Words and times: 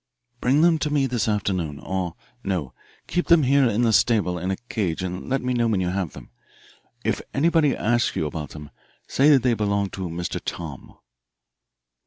"Bring 0.39 0.61
them 0.61 0.79
to 0.79 0.89
me 0.91 1.05
this 1.05 1.27
afternoon, 1.27 1.77
or 1.79 2.15
no, 2.43 2.73
keep 3.05 3.27
them 3.27 3.43
here 3.43 3.65
in 3.65 3.83
the 3.83 3.93
stable 3.93 4.39
in 4.39 4.49
a 4.49 4.55
cage 4.67 5.03
and 5.03 5.29
let 5.29 5.43
me 5.43 5.53
know 5.53 5.67
when 5.67 5.79
you 5.79 5.89
have 5.89 6.13
them. 6.13 6.31
If 7.05 7.21
anybody 7.35 7.75
asks 7.77 8.15
you 8.15 8.25
about 8.25 8.49
them, 8.49 8.71
say 9.07 9.37
they 9.37 9.53
belong 9.53 9.91
to 9.91 10.09
Mr. 10.09 10.41
Tom." 10.43 10.95